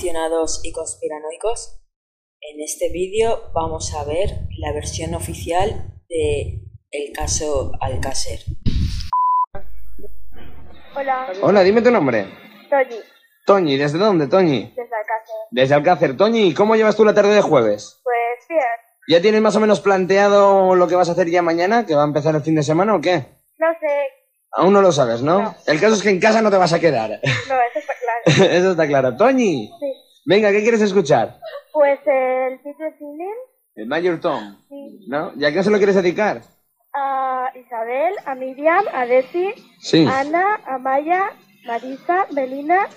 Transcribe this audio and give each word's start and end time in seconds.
Aficionados 0.00 0.62
y 0.64 0.72
conspiranoicos. 0.72 1.78
En 2.40 2.62
este 2.62 2.88
vídeo 2.90 3.50
vamos 3.52 3.94
a 3.94 4.02
ver 4.04 4.30
la 4.56 4.72
versión 4.72 5.14
oficial 5.14 5.92
de 6.08 6.62
el 6.90 7.12
caso 7.12 7.72
Alcácer. 7.82 8.38
Hola, 10.96 11.30
Hola, 11.42 11.62
dime 11.62 11.82
tu 11.82 11.90
nombre. 11.90 12.24
Toñi, 12.70 12.96
Toñi, 13.44 13.76
¿desde 13.76 13.98
dónde, 13.98 14.26
Toñi? 14.26 14.72
desde 14.74 14.80
Alcácer. 14.96 15.36
Desde 15.50 15.74
Alcácer. 15.74 16.16
Toñi, 16.16 16.54
¿cómo 16.54 16.76
llevas 16.76 16.96
tú 16.96 17.04
la 17.04 17.12
tarde 17.12 17.34
de 17.34 17.42
jueves? 17.42 18.00
Pues 18.02 18.48
bien, 18.48 18.62
¿Ya 19.06 19.20
tienes 19.20 19.42
más 19.42 19.56
o 19.56 19.60
menos 19.60 19.82
planteado 19.82 20.76
lo 20.76 20.88
que 20.88 20.94
vas 20.94 21.10
a 21.10 21.12
hacer 21.12 21.28
ya 21.28 21.42
mañana, 21.42 21.84
que 21.84 21.94
va 21.94 22.04
a 22.04 22.06
empezar 22.06 22.34
el 22.34 22.40
fin 22.42 22.54
de 22.54 22.62
semana 22.62 22.94
o 22.94 23.02
qué? 23.02 23.26
no 23.58 23.66
sé, 23.78 24.19
Aún 24.52 24.72
no 24.72 24.82
lo 24.82 24.90
sabes, 24.92 25.22
¿no? 25.22 25.42
No. 25.42 25.54
El 25.66 25.80
caso 25.80 25.94
es 25.94 26.02
que 26.02 26.10
en 26.10 26.20
casa 26.20 26.42
no 26.42 26.50
te 26.50 26.56
vas 26.56 26.72
a 26.72 26.80
quedar. 26.80 27.10
no, 27.10 27.16
eso 27.18 27.78
está 27.78 27.94
claro. 27.94 28.52
Eso 28.52 28.70
está 28.72 28.86
claro. 28.86 29.16
Toñi, 29.16 29.70
Sí. 29.80 29.92
venga, 30.26 30.50
¿qué 30.50 30.62
quieres 30.62 30.80
escuchar? 30.82 31.38
Pues 31.72 32.00
el 32.06 32.58
Peter 32.60 32.92
Feeling 32.98 33.38
El 33.76 33.86
Mayor 33.86 34.20
Tom, 34.20 34.56
sí, 34.68 35.06
¿no? 35.08 35.32
¿Y 35.36 35.44
a 35.44 35.52
qué 35.52 35.62
se 35.62 35.70
lo 35.70 35.76
quieres 35.78 35.94
dedicar? 35.96 36.42
a 36.92 37.52
Isabel, 37.54 38.14
a 38.26 38.34
Miriam, 38.34 38.84
a 38.92 39.06
Desi, 39.06 39.54
Sí, 39.80 40.04
a 40.06 40.20
Ana, 40.20 40.60
a 40.66 40.76
Maya, 40.78 41.30
Marisa, 41.64 42.26
Belina, 42.32 42.88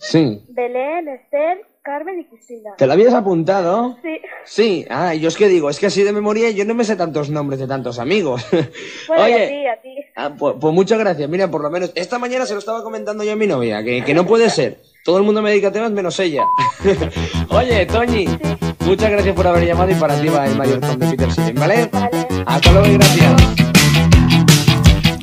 sí. 0.00 0.44
Belén, 0.48 1.06
Esther, 1.08 1.64
Carmen 1.86 2.18
y 2.18 2.24
Cristina. 2.24 2.70
¿Te 2.76 2.84
lo 2.84 2.94
habías 2.94 3.14
apuntado? 3.14 3.96
Sí, 4.02 4.18
Sí. 4.44 4.86
Ah, 4.90 5.14
yo 5.14 5.28
es 5.28 5.36
que 5.36 5.46
digo, 5.46 5.70
es 5.70 5.78
que 5.78 5.86
así 5.86 6.02
de 6.02 6.12
memoria 6.12 6.50
yo 6.50 6.64
no 6.64 6.74
me 6.74 6.82
sé 6.84 6.96
tantos 6.96 7.30
nombres 7.30 7.60
de 7.60 7.68
tantos 7.68 8.00
amigos. 8.00 8.44
bueno, 9.08 9.22
Oye. 9.22 9.44
a 9.44 9.48
ti, 9.48 9.66
a 9.66 9.82
ti. 9.82 10.04
Ah, 10.16 10.34
pues, 10.36 10.56
pues 10.60 10.74
muchas 10.74 10.98
gracias. 10.98 11.28
Mira, 11.28 11.48
por 11.48 11.62
lo 11.62 11.70
menos 11.70 11.92
esta 11.94 12.18
mañana 12.18 12.44
se 12.44 12.54
lo 12.54 12.58
estaba 12.58 12.82
comentando 12.82 13.22
yo 13.22 13.32
a 13.32 13.36
mi 13.36 13.46
novia, 13.46 13.84
que, 13.84 14.02
que 14.04 14.14
no 14.14 14.26
puede 14.26 14.50
ser. 14.50 14.80
Todo 15.04 15.18
el 15.18 15.22
mundo 15.22 15.42
me 15.42 15.50
dedica 15.50 15.68
a 15.68 15.72
temas 15.72 15.92
menos 15.92 16.18
ella. 16.18 16.42
Oye, 17.50 17.86
Toñi, 17.86 18.26
muchas 18.84 19.10
gracias 19.10 19.36
por 19.36 19.46
haber 19.46 19.64
llamado 19.64 19.92
y 19.92 19.94
para 19.94 20.20
ti 20.20 20.28
va 20.28 20.44
el 20.44 20.56
mayor 20.56 20.80
Tom 20.80 20.98
de 20.98 21.06
Peter 21.06 21.30
Silling, 21.30 21.54
¿vale? 21.54 21.88
Vale. 21.92 22.26
Hasta 22.46 22.72
luego 22.72 22.88
y 22.88 22.94
gracias. 22.94 23.42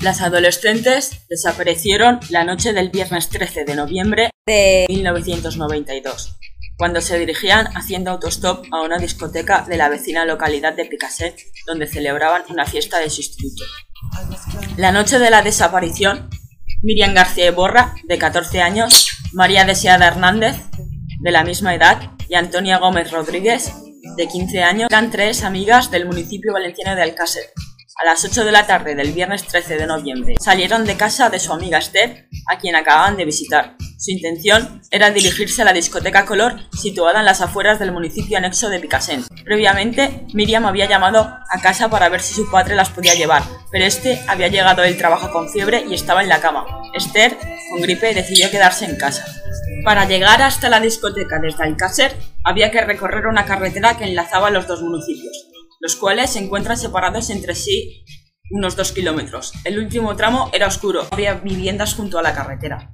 Las 0.02 0.22
adolescentes 0.22 1.26
desaparecieron 1.30 2.20
la 2.30 2.46
noche 2.46 2.72
del 2.72 2.90
viernes 2.90 3.30
13 3.30 3.66
de 3.66 3.76
noviembre 3.76 4.30
de 4.46 4.86
1992, 4.90 6.38
cuando 6.78 7.02
se 7.02 7.20
dirigían 7.20 7.68
haciendo 7.76 8.12
autostop 8.12 8.66
a 8.72 8.82
una 8.82 8.98
discoteca 8.98 9.66
de 9.68 9.78
la 9.78 9.90
vecina 9.90 10.26
localidad 10.26 10.74
de 10.74 10.86
Picaset, 10.86 11.36
donde 11.66 11.88
celebraban 11.88 12.44
una 12.50 12.66
fiesta 12.66 13.00
de 13.00 13.10
su 13.10 13.22
instituto. 13.22 13.64
La 14.78 14.92
noche 14.92 15.20
de 15.20 15.30
la 15.30 15.42
desaparición, 15.42 16.30
Miriam 16.82 17.14
García 17.14 17.52
Borra, 17.52 17.96
de 18.04 18.18
14 18.18 18.62
años, 18.62 19.18
María 19.32 19.66
Deseada 19.66 20.08
Hernández, 20.08 20.56
de 21.20 21.32
la 21.32 21.44
misma 21.44 21.76
edad, 21.76 22.12
y 22.28 22.36
Antonia 22.36 22.80
Gómez 22.80 23.12
Rodríguez, 23.12 23.72
de 24.18 24.28
15 24.28 24.64
años, 24.64 24.88
eran 24.90 25.12
tres 25.12 25.44
amigas 25.44 25.90
del 25.92 26.06
municipio 26.06 26.52
valenciano 26.52 26.96
de 26.96 27.04
Alcácer. 27.04 27.44
A 28.02 28.06
las 28.06 28.26
8 28.26 28.44
de 28.44 28.52
la 28.52 28.66
tarde 28.66 28.96
del 28.96 29.14
viernes 29.14 29.46
13 29.46 29.78
de 29.78 29.86
noviembre 29.86 30.36
salieron 30.40 30.84
de 30.84 30.98
casa 30.98 31.30
de 31.30 31.40
su 31.40 31.54
amiga 31.54 31.78
Esther, 31.78 32.28
a 32.48 32.58
quien 32.58 32.76
acababan 32.76 33.16
de 33.16 33.26
visitar. 33.26 33.78
Su 34.04 34.12
intención 34.12 34.82
era 34.92 35.12
dirigirse 35.12 35.62
a 35.62 35.66
la 35.66 35.72
discoteca 35.72 36.26
Color, 36.26 36.60
situada 36.78 37.22
en 37.22 37.26
las 37.26 37.40
afueras 37.40 37.80
del 37.80 37.94
municipio 37.94 38.38
anexo 38.38 38.68
de 38.68 38.82
Picasen. 38.82 39.24
Previamente, 39.46 40.26
Miriam 40.34 40.66
había 40.66 40.90
llamado 40.90 41.22
a 41.22 41.62
casa 41.62 41.90
para 41.90 42.10
ver 42.10 42.20
si 42.20 42.34
su 42.34 42.52
padre 42.52 42.76
las 42.76 42.90
podía 42.90 43.16
llevar, 43.16 43.44
pero 43.72 43.86
este 43.86 44.22
había 44.28 44.50
llegado 44.50 44.82
del 44.82 44.98
trabajo 44.98 45.32
con 45.32 45.50
fiebre 45.50 45.86
y 45.90 45.94
estaba 45.94 46.22
en 46.22 46.28
la 46.28 46.42
cama. 46.42 46.66
Esther, 46.94 47.38
con 47.72 47.80
gripe, 47.82 48.14
decidió 48.14 48.52
quedarse 48.52 48.84
en 48.84 48.98
casa. 48.98 49.26
Para 49.86 50.06
llegar 50.06 50.42
hasta 50.42 50.68
la 50.68 50.82
discoteca 50.82 51.40
desde 51.40 51.64
Alcácer, 51.64 52.14
había 52.44 52.72
que 52.72 52.82
recorrer 52.82 53.28
una 53.28 53.46
carretera 53.46 53.98
que 53.98 54.04
enlazaba 54.04 54.50
los 54.50 54.68
dos 54.68 54.82
municipios, 54.82 55.48
los 55.80 55.96
cuales 55.96 56.32
se 56.32 56.40
encuentran 56.40 56.76
separados 56.76 57.30
entre 57.30 57.56
sí 57.56 58.04
unos 58.52 58.76
dos 58.76 58.92
kilómetros. 58.92 59.54
El 59.64 59.80
último 59.80 60.14
tramo 60.18 60.50
era 60.52 60.68
oscuro, 60.68 61.08
había 61.10 61.36
viviendas 61.36 61.96
junto 61.96 62.20
a 62.20 62.22
la 62.22 62.34
carretera. 62.34 62.94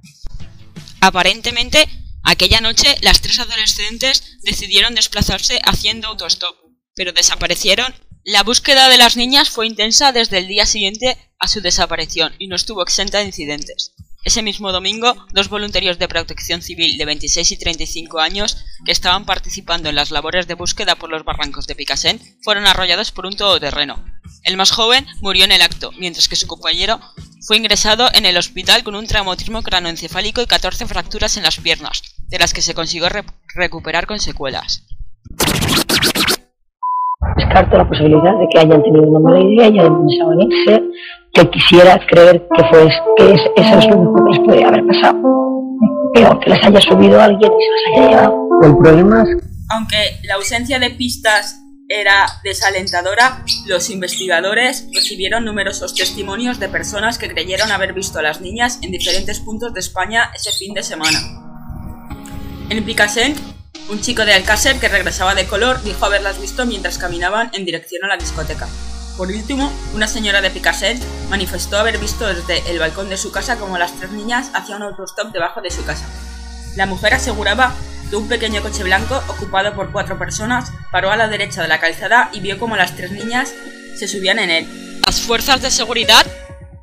Aparentemente, 1.02 1.88
aquella 2.24 2.62
noche 2.62 2.98
las 3.02 3.22
tres 3.22 3.40
adolescentes 3.40 4.38
decidieron 4.42 4.96
desplazarse 4.96 5.60
haciendo 5.64 6.08
autostop, 6.08 6.56
pero 6.96 7.14
desaparecieron. 7.14 7.94
La 8.26 8.44
búsqueda 8.44 8.90
de 8.90 8.98
las 8.98 9.16
niñas 9.16 9.50
fue 9.50 9.66
intensa 9.66 10.12
desde 10.12 10.38
el 10.40 10.48
día 10.48 10.66
siguiente 10.66 11.18
a 11.40 11.48
su 11.48 11.62
desaparición 11.62 12.36
y 12.38 12.48
no 12.48 12.56
estuvo 12.56 12.84
exenta 12.84 13.20
de 13.20 13.26
incidentes. 13.26 13.94
Ese 14.26 14.42
mismo 14.42 14.74
domingo, 14.74 15.16
dos 15.32 15.48
voluntarios 15.48 15.98
de 15.98 16.10
protección 16.10 16.62
civil 16.62 16.98
de 16.98 17.06
26 17.06 17.54
y 17.54 17.58
35 17.58 18.20
años 18.20 18.58
que 18.86 18.92
estaban 18.92 19.26
participando 19.26 19.88
en 19.88 19.96
las 19.96 20.12
labores 20.12 20.46
de 20.46 20.56
búsqueda 20.56 20.96
por 20.96 21.10
los 21.10 21.24
barrancos 21.24 21.68
de 21.68 21.76
Picasen 21.76 22.20
fueron 22.44 22.68
arrollados 22.68 23.12
por 23.12 23.26
un 23.26 23.38
todoterreno. 23.38 24.04
El 24.44 24.58
más 24.58 24.72
joven 24.72 25.08
murió 25.22 25.46
en 25.46 25.54
el 25.54 25.62
acto, 25.62 25.94
mientras 25.94 26.28
que 26.28 26.36
su 26.36 26.48
compañero 26.48 27.00
fue 27.46 27.58
ingresado 27.58 28.08
en 28.14 28.26
el 28.26 28.38
hospital 28.38 28.84
con 28.84 28.96
un 28.96 29.08
traumatismo 29.08 29.62
cranoencefálico 29.64 30.42
y 30.42 30.46
14 30.46 30.86
fracturas 30.88 31.38
en 31.38 31.44
las 31.44 31.58
piernas, 31.60 32.02
de 32.30 32.40
las 32.40 32.54
que 32.54 32.62
se 32.62 32.74
consiguió 32.74 33.10
re- 33.10 33.24
recuperar 33.56 34.06
con 34.08 34.20
secuelas. 34.20 34.86
descarto 37.38 37.78
la 37.78 37.88
posibilidad 37.88 38.34
de 38.40 38.48
que 38.52 38.60
hayan 38.60 38.82
tenido 38.84 39.04
una 39.04 39.20
mala 39.20 39.40
idea 39.40 39.68
y 39.68 39.80
hayan 39.80 40.06
pensado 40.06 40.34
en 40.34 40.42
irse, 40.52 40.82
que 41.34 41.50
quisiera 41.50 42.00
creer 42.08 42.48
que 42.56 42.64
fue 42.70 42.90
que 43.18 43.34
es, 43.34 43.42
eso 43.56 43.80
es 43.80 43.88
lo 43.90 43.98
mejor 44.00 44.24
que 44.26 44.30
les 44.32 44.40
podría 44.40 44.68
haber 44.68 44.86
pasado. 44.88 45.20
Pero 46.14 46.40
que 46.40 46.50
les 46.50 46.66
haya 46.66 46.82
subido 46.82 47.22
alguien 47.22 47.52
y 47.52 47.64
se 47.64 47.72
las 47.72 48.02
haya 48.02 48.10
llevado. 48.10 48.50
El 48.64 48.78
problema 48.78 49.24
es 49.24 49.30
Aunque 49.70 49.98
la 50.24 50.36
ausencia 50.36 50.80
de 50.80 50.90
pistas 50.92 51.62
era 51.90 52.40
desalentadora, 52.44 53.44
los 53.66 53.90
investigadores 53.90 54.86
recibieron 54.94 55.44
numerosos 55.44 55.96
testimonios 55.96 56.60
de 56.60 56.70
personas 56.70 57.18
que 57.18 57.28
creyeron 57.28 57.72
haber 57.72 57.94
visto 57.94 58.20
a 58.20 58.22
las 58.22 58.42
niñas 58.42 58.78
en 58.84 58.92
diferentes 58.92 59.40
puntos 59.40 59.74
de 59.74 59.80
España 59.80 60.32
ese 60.36 60.52
fin 60.52 60.76
de 60.76 60.84
semana. 60.84 61.20
En 62.70 62.86
Picasen, 62.86 63.34
un 63.90 64.00
chico 64.02 64.24
de 64.24 64.34
Alcácer 64.34 64.80
que 64.80 64.88
regresaba 64.88 65.34
de 65.34 65.48
color 65.48 65.82
dijo 65.82 66.06
haberlas 66.06 66.40
visto 66.40 66.68
mientras 66.68 67.00
caminaban 67.00 67.50
en 67.54 67.66
dirección 67.66 68.06
a 68.06 68.08
la 68.08 68.18
discoteca. 68.18 68.68
Por 69.18 69.30
último, 69.30 69.74
una 69.96 70.08
señora 70.08 70.42
de 70.42 70.52
Picasen 70.52 71.00
manifestó 71.30 71.80
haber 71.80 71.98
visto 71.98 72.28
desde 72.28 72.70
el 72.70 72.78
balcón 72.78 73.10
de 73.10 73.18
su 73.18 73.32
casa 73.32 73.58
como 73.58 73.80
las 73.80 73.94
tres 73.96 74.12
niñas 74.12 74.52
hacían 74.54 74.84
un 74.84 74.90
autostop 74.90 75.34
debajo 75.34 75.62
de 75.62 75.72
su 75.72 75.84
casa. 75.84 76.06
La 76.76 76.86
mujer 76.86 77.16
aseguraba 77.16 77.74
un 78.18 78.28
pequeño 78.28 78.62
coche 78.62 78.84
blanco, 78.84 79.22
ocupado 79.28 79.76
por 79.76 79.92
cuatro 79.92 80.18
personas, 80.18 80.72
paró 80.92 81.12
a 81.12 81.18
la 81.18 81.28
derecha 81.28 81.62
de 81.62 81.68
la 81.68 81.80
calzada 81.80 82.30
y 82.34 82.40
vio 82.40 82.58
como 82.58 82.76
las 82.76 82.96
tres 82.96 83.12
niñas 83.12 83.54
se 83.98 84.08
subían 84.08 84.40
en 84.40 84.50
él. 84.50 85.02
Las 85.06 85.22
fuerzas 85.22 85.62
de 85.62 85.72
seguridad 85.72 86.26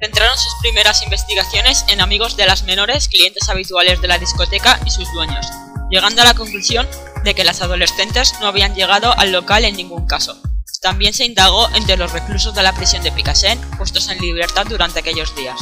centraron 0.00 0.36
sus 0.36 0.54
primeras 0.60 1.02
investigaciones 1.02 1.84
en 1.88 2.00
amigos 2.00 2.36
de 2.36 2.46
las 2.46 2.64
menores, 2.64 3.08
clientes 3.08 3.48
habituales 3.48 4.00
de 4.00 4.08
la 4.08 4.18
discoteca 4.18 4.78
y 4.84 4.90
sus 4.90 5.10
dueños, 5.12 5.46
llegando 5.90 6.22
a 6.22 6.26
la 6.26 6.34
conclusión 6.34 6.86
de 7.24 7.34
que 7.34 7.44
las 7.44 7.62
adolescentes 7.62 8.34
no 8.40 8.46
habían 8.46 8.74
llegado 8.74 9.16
al 9.18 9.32
local 9.32 9.64
en 9.64 9.76
ningún 9.76 10.06
caso. 10.06 10.40
También 10.82 11.14
se 11.14 11.24
indagó 11.24 11.68
entre 11.74 11.96
los 11.96 12.12
reclusos 12.12 12.54
de 12.54 12.62
la 12.62 12.72
prisión 12.72 13.02
de 13.02 13.10
Picasen, 13.10 13.60
puestos 13.78 14.08
en 14.08 14.18
libertad 14.18 14.66
durante 14.68 15.00
aquellos 15.00 15.34
días. 15.34 15.58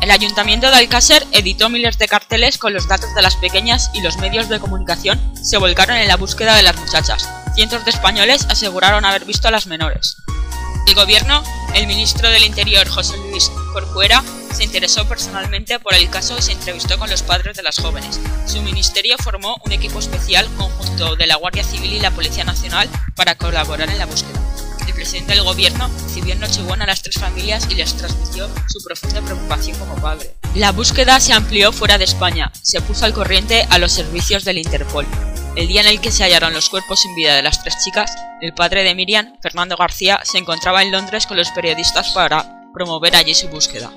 El 0.00 0.10
ayuntamiento 0.10 0.70
de 0.70 0.76
Alcácer 0.76 1.26
editó 1.32 1.68
miles 1.68 1.98
de 1.98 2.06
carteles 2.06 2.58
con 2.58 2.74
los 2.74 2.86
datos 2.86 3.14
de 3.14 3.22
las 3.22 3.36
pequeñas 3.36 3.90
y 3.94 4.02
los 4.02 4.18
medios 4.18 4.48
de 4.48 4.60
comunicación 4.60 5.18
se 5.42 5.56
volcaron 5.56 5.96
en 5.96 6.06
la 6.06 6.16
búsqueda 6.16 6.54
de 6.54 6.62
las 6.62 6.76
muchachas. 6.76 7.28
Cientos 7.54 7.84
de 7.84 7.90
españoles 7.90 8.46
aseguraron 8.50 9.04
haber 9.04 9.24
visto 9.24 9.48
a 9.48 9.50
las 9.50 9.66
menores. 9.66 10.18
El 10.86 10.94
gobierno, 10.94 11.42
el 11.74 11.86
ministro 11.86 12.28
del 12.30 12.44
Interior 12.44 12.86
José 12.88 13.16
Luis 13.16 13.50
Corcuera, 13.72 14.22
se 14.52 14.64
interesó 14.64 15.08
personalmente 15.08 15.80
por 15.80 15.94
el 15.94 16.08
caso 16.10 16.38
y 16.38 16.42
se 16.42 16.52
entrevistó 16.52 16.98
con 16.98 17.10
los 17.10 17.22
padres 17.22 17.56
de 17.56 17.62
las 17.62 17.78
jóvenes. 17.78 18.20
Su 18.46 18.62
ministerio 18.62 19.16
formó 19.18 19.56
un 19.64 19.72
equipo 19.72 19.98
especial 19.98 20.46
conjunto 20.56 21.16
de 21.16 21.26
la 21.26 21.36
Guardia 21.36 21.64
Civil 21.64 21.92
y 21.94 22.00
la 22.00 22.12
Policía 22.12 22.44
Nacional 22.44 22.88
para 23.16 23.34
colaborar 23.34 23.90
en 23.90 23.98
la 23.98 24.06
búsqueda. 24.06 24.45
El 24.86 24.94
presidente 24.94 25.34
del 25.34 25.44
gobierno 25.44 25.90
recibió 26.04 26.34
en 26.34 26.40
Nochebuena 26.40 26.84
a 26.84 26.86
las 26.86 27.02
tres 27.02 27.18
familias 27.18 27.66
y 27.70 27.74
les 27.74 27.96
transmitió 27.96 28.48
su 28.68 28.82
profunda 28.84 29.20
preocupación 29.20 29.78
como 29.78 29.96
padre. 29.96 30.36
La 30.54 30.72
búsqueda 30.72 31.18
se 31.20 31.32
amplió 31.32 31.72
fuera 31.72 31.98
de 31.98 32.04
España, 32.04 32.52
se 32.62 32.80
puso 32.80 33.04
al 33.04 33.12
corriente 33.12 33.66
a 33.70 33.78
los 33.78 33.92
servicios 33.92 34.44
del 34.44 34.58
Interpol. 34.58 35.06
El 35.56 35.68
día 35.68 35.80
en 35.80 35.88
el 35.88 36.00
que 36.00 36.12
se 36.12 36.22
hallaron 36.22 36.52
los 36.52 36.68
cuerpos 36.68 37.00
sin 37.00 37.14
vida 37.14 37.34
de 37.34 37.42
las 37.42 37.62
tres 37.62 37.76
chicas, 37.82 38.14
el 38.40 38.52
padre 38.54 38.84
de 38.84 38.94
Miriam, 38.94 39.34
Fernando 39.42 39.76
García, 39.76 40.20
se 40.22 40.38
encontraba 40.38 40.82
en 40.82 40.92
Londres 40.92 41.26
con 41.26 41.36
los 41.36 41.50
periodistas 41.50 42.12
para 42.12 42.70
promover 42.72 43.16
allí 43.16 43.34
su 43.34 43.48
búsqueda. 43.48 43.90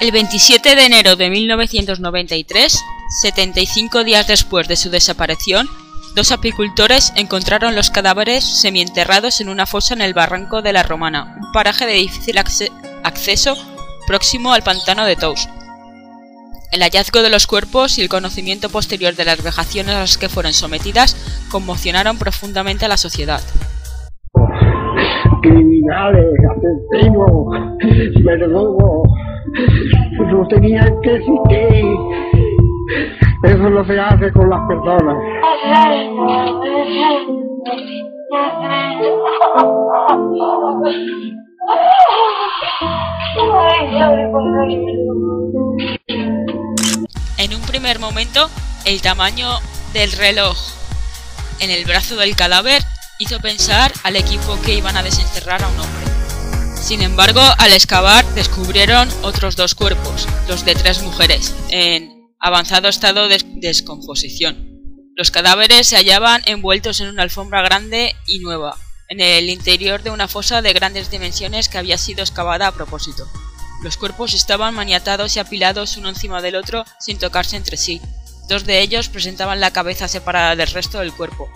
El 0.00 0.12
27 0.12 0.76
de 0.76 0.86
enero 0.86 1.16
de 1.16 1.28
1993, 1.28 2.80
75 3.22 4.04
días 4.04 4.26
después 4.26 4.68
de 4.68 4.76
su 4.76 4.88
desaparición, 4.88 5.68
dos 6.14 6.32
apicultores 6.32 7.12
encontraron 7.16 7.74
los 7.74 7.90
cadáveres 7.90 8.44
semienterrados 8.60 9.40
en 9.40 9.48
una 9.48 9.66
fosa 9.66 9.94
en 9.94 10.00
el 10.02 10.14
barranco 10.14 10.62
de 10.62 10.72
la 10.72 10.82
Romana, 10.82 11.36
un 11.40 11.52
paraje 11.52 11.86
de 11.86 11.94
difícil 11.94 12.36
acce- 12.36 12.70
acceso 13.04 13.56
próximo 14.06 14.52
al 14.52 14.62
pantano 14.62 15.04
de 15.04 15.16
Tous. 15.16 15.48
El 16.72 16.82
hallazgo 16.82 17.22
de 17.22 17.30
los 17.30 17.46
cuerpos 17.46 17.98
y 17.98 18.02
el 18.02 18.08
conocimiento 18.08 18.68
posterior 18.70 19.14
de 19.14 19.24
las 19.24 19.42
vejaciones 19.42 19.94
a 19.94 20.00
las 20.00 20.18
que 20.18 20.28
fueron 20.28 20.52
sometidas 20.52 21.16
conmocionaron 21.50 22.16
profundamente 22.18 22.84
a 22.84 22.88
la 22.88 22.96
sociedad. 22.96 23.40
Criminales, 25.42 26.26
asesinos, 26.50 27.30
verdugos, 28.24 29.08
no 30.30 30.46
tenían 30.48 30.94
que 31.02 31.16
existir. 31.16 31.84
Eso 33.42 33.70
no 33.70 33.84
se 33.86 33.98
hace 33.98 34.32
con 34.32 34.50
las 34.50 34.60
personas. 34.68 35.16
En 47.38 47.54
un 47.54 47.62
primer 47.62 47.98
momento, 47.98 48.50
el 48.84 49.00
tamaño 49.00 49.48
del 49.94 50.12
reloj 50.12 50.56
en 51.60 51.70
el 51.70 51.84
brazo 51.86 52.16
del 52.16 52.36
cadáver 52.36 52.82
hizo 53.18 53.40
pensar 53.40 53.92
al 54.04 54.16
equipo 54.16 54.60
que 54.62 54.74
iban 54.74 54.96
a 54.98 55.02
desenterrar 55.02 55.62
a 55.62 55.68
un 55.68 55.78
hombre. 55.80 56.76
Sin 56.76 57.00
embargo, 57.00 57.40
al 57.58 57.72
excavar 57.72 58.24
descubrieron 58.34 59.08
otros 59.22 59.56
dos 59.56 59.74
cuerpos, 59.74 60.28
los 60.48 60.64
de 60.64 60.74
tres 60.74 61.02
mujeres, 61.02 61.54
en 61.70 62.19
avanzado 62.40 62.88
estado 62.88 63.28
de 63.28 63.38
descomposición. 63.56 64.66
Los 65.14 65.30
cadáveres 65.30 65.86
se 65.86 65.96
hallaban 65.96 66.42
envueltos 66.46 67.00
en 67.00 67.08
una 67.08 67.22
alfombra 67.22 67.60
grande 67.60 68.16
y 68.26 68.38
nueva, 68.38 68.78
en 69.08 69.20
el 69.20 69.50
interior 69.50 70.02
de 70.02 70.10
una 70.10 70.26
fosa 70.26 70.62
de 70.62 70.72
grandes 70.72 71.10
dimensiones 71.10 71.68
que 71.68 71.76
había 71.76 71.98
sido 71.98 72.22
excavada 72.22 72.66
a 72.66 72.72
propósito. 72.72 73.28
Los 73.82 73.98
cuerpos 73.98 74.32
estaban 74.32 74.74
maniatados 74.74 75.36
y 75.36 75.38
apilados 75.38 75.98
uno 75.98 76.08
encima 76.08 76.40
del 76.40 76.56
otro 76.56 76.84
sin 76.98 77.18
tocarse 77.18 77.56
entre 77.56 77.76
sí. 77.76 78.00
Dos 78.48 78.64
de 78.64 78.80
ellos 78.80 79.08
presentaban 79.08 79.60
la 79.60 79.72
cabeza 79.72 80.08
separada 80.08 80.56
del 80.56 80.68
resto 80.68 80.98
del 81.00 81.12
cuerpo. 81.12 81.50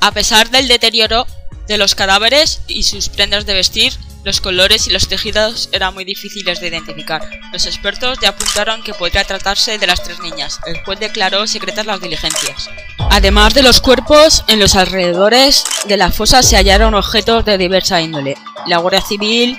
A 0.00 0.12
pesar 0.12 0.50
del 0.50 0.68
deterioro 0.68 1.26
de 1.68 1.78
los 1.78 1.94
cadáveres 1.94 2.60
y 2.68 2.82
sus 2.82 3.08
prendas 3.08 3.46
de 3.46 3.54
vestir, 3.54 3.94
los 4.24 4.40
colores 4.40 4.86
y 4.86 4.90
los 4.90 5.08
tejidos 5.08 5.68
eran 5.72 5.94
muy 5.94 6.04
difíciles 6.04 6.60
de 6.60 6.68
identificar. 6.68 7.28
Los 7.52 7.66
expertos 7.66 8.18
ya 8.20 8.30
apuntaron 8.30 8.82
que 8.82 8.94
podría 8.94 9.24
tratarse 9.24 9.78
de 9.78 9.86
las 9.86 10.02
tres 10.02 10.20
niñas. 10.20 10.60
El 10.66 10.82
juez 10.84 11.00
declaró 11.00 11.46
secretas 11.46 11.86
las 11.86 12.00
diligencias. 12.00 12.70
Además 13.10 13.54
de 13.54 13.62
los 13.62 13.80
cuerpos, 13.80 14.44
en 14.48 14.60
los 14.60 14.76
alrededores 14.76 15.64
de 15.86 15.96
la 15.96 16.10
fosa 16.10 16.42
se 16.42 16.56
hallaron 16.56 16.94
objetos 16.94 17.44
de 17.44 17.58
diversa 17.58 18.00
índole. 18.00 18.36
La 18.66 18.78
Guardia 18.78 19.00
Civil 19.00 19.58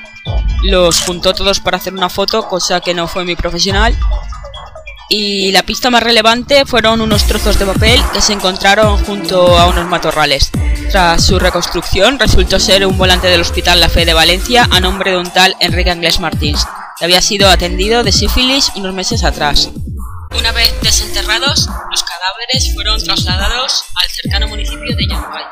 los 0.63 1.01
juntó 1.01 1.33
todos 1.33 1.59
para 1.59 1.77
hacer 1.77 1.93
una 1.93 2.09
foto, 2.09 2.47
cosa 2.47 2.79
que 2.79 2.93
no 2.93 3.07
fue 3.07 3.25
muy 3.25 3.35
profesional. 3.35 3.97
Y 5.09 5.51
la 5.51 5.63
pista 5.63 5.89
más 5.89 6.01
relevante 6.01 6.65
fueron 6.65 7.01
unos 7.01 7.25
trozos 7.25 7.59
de 7.59 7.65
papel 7.65 8.01
que 8.13 8.21
se 8.21 8.33
encontraron 8.33 9.03
junto 9.05 9.57
a 9.57 9.67
unos 9.67 9.87
matorrales. 9.87 10.49
Tras 10.89 11.23
su 11.23 11.39
reconstrucción, 11.39 12.19
resultó 12.19 12.59
ser 12.59 12.85
un 12.85 12.97
volante 12.97 13.27
del 13.27 13.41
Hospital 13.41 13.79
La 13.79 13.89
Fe 13.89 14.05
de 14.05 14.13
Valencia 14.13 14.67
a 14.71 14.79
nombre 14.79 15.11
de 15.11 15.17
un 15.17 15.31
tal 15.31 15.55
Enrique 15.59 15.91
Anglés 15.91 16.19
Martins, 16.19 16.65
que 16.97 17.05
había 17.05 17.21
sido 17.21 17.49
atendido 17.49 18.03
de 18.03 18.11
sífilis 18.11 18.71
unos 18.75 18.93
meses 18.93 19.23
atrás. 19.23 19.69
Una 20.37 20.51
vez 20.51 20.73
desenterrados, 20.81 21.67
los 21.91 22.03
cadáveres 22.03 22.73
fueron 22.73 23.03
trasladados 23.03 23.85
al 23.95 24.09
cercano 24.09 24.47
municipio 24.47 24.95
de 24.95 25.07
Yambay, 25.07 25.45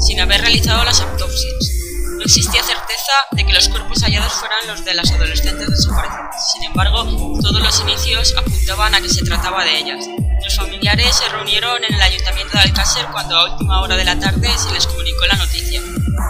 sin 0.00 0.20
haber 0.20 0.40
realizado 0.40 0.84
las 0.84 1.00
autopsias. 1.00 1.85
No 2.16 2.22
existía 2.22 2.62
certeza 2.62 3.12
de 3.32 3.44
que 3.44 3.52
los 3.52 3.68
cuerpos 3.68 4.02
hallados 4.02 4.32
fueran 4.32 4.66
los 4.66 4.84
de 4.84 4.94
las 4.94 5.10
adolescentes 5.10 5.68
desaparecidas. 5.68 6.52
Sin 6.52 6.64
embargo, 6.64 7.04
todos 7.42 7.60
los 7.60 7.80
inicios 7.80 8.34
apuntaban 8.36 8.94
a 8.94 9.00
que 9.02 9.08
se 9.10 9.22
trataba 9.22 9.64
de 9.64 9.78
ellas. 9.78 10.06
Los 10.42 10.56
familiares 10.56 11.14
se 11.14 11.28
reunieron 11.28 11.84
en 11.84 11.92
el 11.92 12.00
ayuntamiento 12.00 12.56
de 12.56 12.60
Alcácer 12.60 13.06
cuando 13.12 13.36
a 13.36 13.52
última 13.52 13.82
hora 13.82 13.96
de 13.96 14.04
la 14.04 14.18
tarde 14.18 14.48
se 14.56 14.72
les 14.72 14.86
comunicó 14.86 15.26
la 15.26 15.36
noticia. 15.36 15.82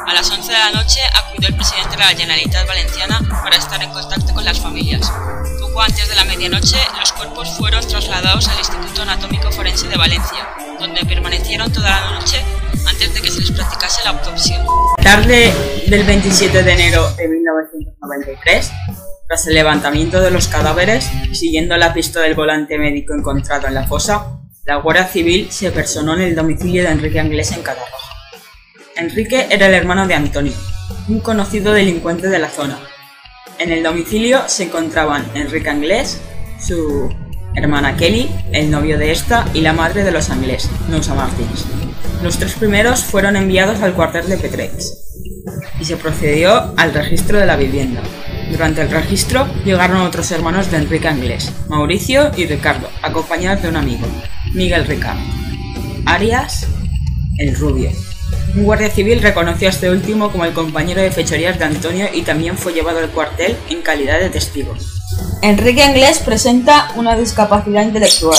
A 0.06 0.12
las 0.12 0.28
11 0.28 0.52
de 0.52 0.58
la 0.58 0.70
noche 0.72 1.00
acudió 1.14 1.48
el 1.48 1.54
presidente 1.54 1.90
de 1.90 1.98
la 1.98 2.08
Generalitat 2.08 2.66
Valenciana 2.66 3.20
para 3.42 3.56
estar 3.56 3.80
en 3.80 3.92
contacto 3.92 4.34
con 4.34 4.44
las 4.44 4.58
familias. 4.58 5.12
Poco 5.60 5.82
antes 5.82 6.08
de 6.08 6.16
la 6.16 6.24
medianoche, 6.24 6.78
los 6.98 7.12
cuerpos 7.12 7.50
fueron 7.56 7.86
trasladados 7.86 8.48
al 8.48 8.58
Instituto 8.58 9.02
Anatómico 9.02 9.52
Forense 9.52 9.86
de 9.86 9.96
Valencia, 9.96 10.48
donde 10.80 11.04
permanecieron 11.04 11.72
toda 11.72 11.90
la 11.90 12.10
noche 12.18 12.44
antes 12.86 13.14
de 13.14 13.20
que 13.20 13.30
se 13.30 13.40
les 13.40 13.50
practicase 13.50 14.04
la 14.04 14.10
autopsia. 14.10 14.64
Tarde 15.02 15.52
del 15.88 16.04
27 16.04 16.62
de 16.62 16.72
enero 16.72 17.10
de 17.16 17.28
1993, 17.28 18.70
tras 19.28 19.46
el 19.46 19.54
levantamiento 19.54 20.20
de 20.20 20.30
los 20.30 20.48
cadáveres, 20.48 21.10
siguiendo 21.32 21.76
la 21.76 21.92
pista 21.92 22.20
del 22.20 22.34
volante 22.34 22.78
médico 22.78 23.14
encontrado 23.14 23.66
en 23.66 23.74
la 23.74 23.86
fosa, 23.86 24.40
la 24.64 24.76
Guardia 24.76 25.06
Civil 25.06 25.48
se 25.50 25.70
personó 25.70 26.14
en 26.14 26.22
el 26.22 26.34
domicilio 26.34 26.82
de 26.82 26.90
Enrique 26.90 27.20
Anglés 27.20 27.52
en 27.52 27.62
Catarroja. 27.62 27.92
Enrique 28.96 29.46
era 29.50 29.66
el 29.66 29.74
hermano 29.74 30.06
de 30.06 30.14
Antonio, 30.14 30.52
un 31.08 31.20
conocido 31.20 31.72
delincuente 31.72 32.28
de 32.28 32.38
la 32.38 32.48
zona. 32.48 32.78
En 33.58 33.70
el 33.72 33.82
domicilio 33.82 34.42
se 34.48 34.64
encontraban 34.64 35.24
Enrique 35.34 35.70
Anglés, 35.70 36.20
su 36.60 37.14
hermana 37.54 37.96
Kelly, 37.96 38.28
el 38.52 38.70
novio 38.70 38.98
de 38.98 39.12
esta 39.12 39.46
y 39.54 39.60
la 39.60 39.72
madre 39.72 40.04
de 40.04 40.12
los 40.12 40.30
Anglés, 40.30 40.68
Nusa 40.88 41.14
Martins. 41.14 41.66
Los 42.22 42.38
tres 42.38 42.54
primeros 42.54 43.04
fueron 43.04 43.36
enviados 43.36 43.82
al 43.82 43.94
cuartel 43.94 44.28
de 44.28 44.38
Petrex 44.38 44.92
y 45.80 45.84
se 45.84 45.96
procedió 45.96 46.74
al 46.76 46.94
registro 46.94 47.38
de 47.38 47.46
la 47.46 47.56
vivienda. 47.56 48.02
Durante 48.50 48.82
el 48.82 48.90
registro 48.90 49.46
llegaron 49.64 50.00
otros 50.00 50.30
hermanos 50.30 50.70
de 50.70 50.78
Enrique 50.78 51.08
Anglés, 51.08 51.52
Mauricio 51.68 52.30
y 52.36 52.46
Ricardo, 52.46 52.88
acompañados 53.02 53.62
de 53.62 53.68
un 53.68 53.76
amigo, 53.76 54.06
Miguel 54.54 54.86
Ricardo. 54.86 55.20
Arias, 56.06 56.66
el 57.38 57.54
rubio. 57.56 57.90
Un 58.54 58.64
guardia 58.64 58.90
civil 58.90 59.20
reconoció 59.20 59.68
a 59.68 59.70
este 59.70 59.90
último 59.90 60.30
como 60.30 60.44
el 60.44 60.52
compañero 60.52 61.02
de 61.02 61.10
fechorías 61.10 61.58
de 61.58 61.64
Antonio 61.64 62.08
y 62.12 62.22
también 62.22 62.56
fue 62.56 62.72
llevado 62.72 63.00
al 63.00 63.10
cuartel 63.10 63.56
en 63.68 63.82
calidad 63.82 64.18
de 64.20 64.30
testigo. 64.30 64.74
Enrique 65.42 65.82
Anglés 65.82 66.20
presenta 66.20 66.92
una 66.96 67.16
discapacidad 67.16 67.82
intelectual. 67.82 68.38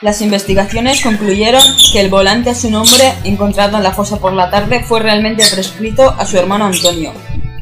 Las 0.00 0.20
investigaciones 0.20 1.02
concluyeron 1.02 1.60
que 1.92 2.00
el 2.00 2.08
volante 2.08 2.50
a 2.50 2.54
su 2.54 2.70
nombre 2.70 3.14
encontrado 3.24 3.78
en 3.78 3.82
la 3.82 3.92
fosa 3.92 4.20
por 4.20 4.32
la 4.32 4.48
tarde 4.48 4.84
fue 4.84 5.00
realmente 5.00 5.44
prescrito 5.50 6.14
a 6.16 6.24
su 6.24 6.38
hermano 6.38 6.66
Antonio, 6.66 7.12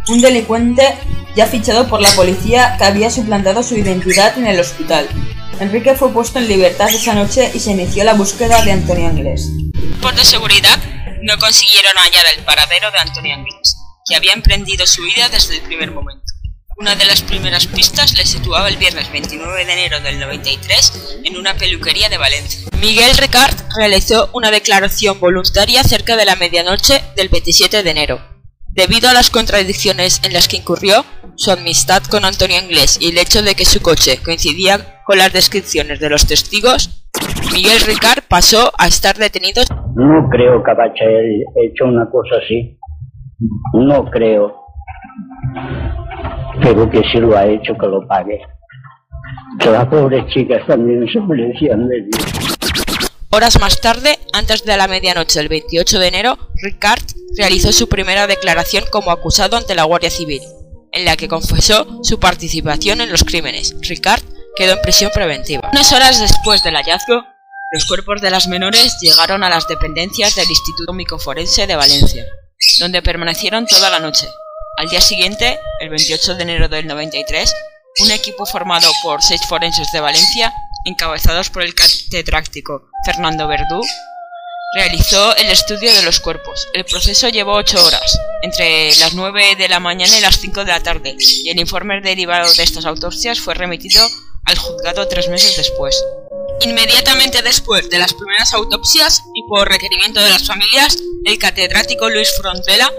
un 0.09 0.21
delincuente 0.21 0.99
ya 1.35 1.47
fichado 1.47 1.89
por 1.89 2.03
la 2.03 2.11
policía 2.11 2.75
que 2.77 2.85
había 2.85 3.11
suplantado 3.11 3.63
su 3.63 3.75
identidad 3.75 4.37
en 4.37 4.47
el 4.47 4.61
hospital. 4.61 5.09
Enrique 5.61 5.95
fue 5.95 6.13
puesto 6.13 6.39
en 6.39 6.49
libertad 6.49 6.91
esa 6.91 7.15
noche 7.15 7.51
y 7.55 7.59
se 7.59 7.71
inició 7.71 8.05
la 8.05 8.13
búsqueda 8.13 8.63
de 8.63 8.73
Antonio 8.73 9.07
Anglés. 9.07 9.49
Por 10.03 10.15
de 10.15 10.25
seguridad, 10.25 10.79
no 11.23 11.39
consiguieron 11.39 11.93
hallar 11.97 12.25
el 12.37 12.45
paradero 12.45 12.91
de 12.91 12.99
Antonio 12.99 13.35
Anglés, 13.35 13.79
que 14.05 14.15
había 14.15 14.35
emprendido 14.35 14.87
su 14.87 15.03
vida 15.03 15.31
desde 15.31 15.57
el 15.57 15.63
primer 15.63 15.91
momento. 15.91 16.36
Una 16.79 16.95
de 16.95 17.07
las 17.07 17.23
primeras 17.23 17.67
pistas 17.67 18.19
le 18.19 18.27
situaba 18.27 18.69
el 18.69 18.77
viernes 18.77 19.11
29 19.11 19.65
de 19.65 19.73
enero 19.73 19.99
del 20.01 20.21
93 20.21 21.21
en 21.25 21.39
una 21.39 21.55
peluquería 21.55 22.11
de 22.11 22.19
Valencia. 22.19 22.69
Miguel 22.79 23.17
Ricard 23.17 23.57
realizó 23.79 24.29
una 24.35 24.51
declaración 24.51 25.19
voluntaria 25.19 25.83
cerca 25.85 26.17
de 26.17 26.27
la 26.27 26.37
medianoche 26.37 27.01
del 27.17 27.31
27 27.31 27.83
de 27.83 27.91
enero. 27.91 28.21
Debido 28.69 29.09
a 29.09 29.15
las 29.15 29.31
contradicciones 29.31 30.21
en 30.23 30.35
las 30.35 30.49
que 30.49 30.59
incurrió, 30.59 31.07
su 31.37 31.51
amistad 31.51 32.03
con 32.11 32.27
Antonio 32.27 32.61
Inglés 32.61 32.99
y 33.01 33.09
el 33.09 33.17
hecho 33.17 33.43
de 33.43 33.55
que 33.55 33.65
su 33.65 33.81
coche 33.81 34.19
coincidía 34.23 35.03
con 35.07 35.17
las 35.17 35.33
descripciones 35.33 35.99
de 35.99 36.11
los 36.11 36.27
testigos, 36.27 37.09
Miguel 37.55 37.81
Ricard 37.87 38.25
pasó 38.29 38.71
a 38.77 38.87
estar 38.87 39.17
detenido. 39.17 39.63
No 39.95 40.29
creo 40.29 40.63
que 40.63 40.73
haya 40.73 41.07
hecho 41.65 41.87
una 41.87 42.11
cosa 42.11 42.37
así. 42.45 42.79
No 43.73 44.11
creo 44.11 44.67
pero 46.63 46.89
que 46.91 47.03
si 47.13 47.19
lo 47.19 47.37
ha 47.37 47.47
hecho 47.47 47.75
que 47.79 47.87
lo 47.87 48.07
pague. 48.07 48.41
Que 49.59 49.71
las 49.71 49.87
pobres 49.87 50.27
chicas 50.33 50.67
también 50.67 51.07
se 51.09 51.21
merecían 51.21 51.89
de. 51.89 52.09
Horas 53.31 53.59
más 53.61 53.81
tarde, 53.81 54.19
antes 54.33 54.65
de 54.65 54.77
la 54.77 54.89
medianoche 54.89 55.39
del 55.39 55.49
28 55.49 55.99
de 55.99 56.09
enero, 56.09 56.39
Ricard 56.63 57.03
realizó 57.37 57.73
su 57.73 57.89
primera 57.89 58.27
declaración 58.27 58.85
como 58.91 59.11
acusado 59.11 59.57
ante 59.57 59.75
la 59.75 59.85
Guardia 59.85 60.11
Civil, 60.11 60.41
en 60.93 61.05
la 61.05 61.17
que 61.17 61.29
confesó 61.29 62.03
su 62.03 62.19
participación 62.19 63.01
en 63.01 63.11
los 63.11 63.25
crímenes. 63.25 63.77
Ricard 63.83 64.23
quedó 64.57 64.73
en 64.73 64.83
prisión 64.83 65.11
preventiva. 65.13 65.69
Unas 65.73 65.93
horas 65.93 66.21
después 66.21 66.63
del 66.63 66.77
hallazgo, 66.77 67.25
los 67.73 67.85
cuerpos 67.85 68.23
de 68.23 68.31
las 68.31 68.49
menores 68.49 68.97
llegaron 69.03 69.43
a 69.43 69.51
las 69.51 69.67
dependencias 69.69 70.35
del 70.35 70.49
Instituto 70.49 70.93
Micoforense 70.93 71.67
de 71.67 71.77
Valencia, 71.77 72.25
donde 72.79 73.03
permanecieron 73.03 73.67
toda 73.67 73.91
la 73.91 74.01
noche, 74.01 74.27
al 74.77 74.89
día 74.89 75.01
siguiente, 75.01 75.59
el 75.81 75.89
28 75.89 76.35
de 76.35 76.43
enero 76.43 76.69
del 76.69 76.87
93, 76.87 77.55
un 78.01 78.11
equipo 78.11 78.45
formado 78.45 78.91
por 79.03 79.23
seis 79.23 79.41
forenses 79.49 79.91
de 79.93 80.01
Valencia, 80.01 80.53
encabezados 80.85 81.49
por 81.49 81.63
el 81.63 81.75
catedrático 81.75 82.91
Fernando 83.05 83.49
Verdú, 83.49 83.81
realizó 84.75 85.35
el 85.37 85.47
estudio 85.47 85.95
de 85.95 86.03
los 86.03 86.21
cuerpos. 86.21 86.69
El 86.75 86.85
proceso 86.85 87.31
llevó 87.31 87.55
ocho 87.55 87.83
horas, 87.83 88.19
entre 88.43 88.95
las 88.97 89.15
9 89.15 89.57
de 89.57 89.69
la 89.69 89.81
mañana 89.81 90.19
y 90.19 90.21
las 90.21 90.39
5 90.41 90.65
de 90.65 90.73
la 90.73 90.83
tarde, 90.83 91.17
y 91.19 91.49
el 91.49 91.59
informe 91.59 92.01
derivado 92.03 92.53
de 92.53 92.63
estas 92.63 92.85
autopsias 92.85 93.41
fue 93.41 93.55
remitido 93.55 94.07
al 94.45 94.59
juzgado 94.59 95.09
tres 95.09 95.29
meses 95.29 95.57
después. 95.57 96.05
Inmediatamente 96.61 97.43
después 97.43 97.89
de 97.89 97.99
las 97.99 98.13
primeras 98.13 98.53
autopsias 98.53 99.23
y 99.35 99.43
por 99.49 99.69
requerimiento 99.69 100.21
de 100.21 100.31
las 100.31 100.47
familias, 100.47 100.99
el 101.25 101.39
catedrático 101.39 102.11
Luis 102.11 102.31
Frontela 102.37 102.91